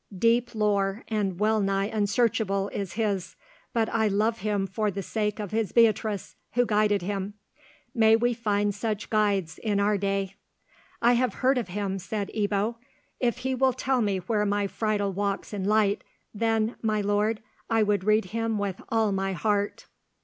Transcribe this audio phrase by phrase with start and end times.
[0.17, 3.35] Deep lore, and well nigh unsearchable, is his;
[3.71, 7.35] but I love him for the sake of his Beatrice, who guided him.
[7.93, 10.37] May we find such guides in our day!"
[11.03, 12.77] "I have heard of him," said Ebbo.
[13.19, 17.39] "If he will tell me where my Friedel walks in light, then, my lord,
[17.69, 19.85] I would read him with all my heart."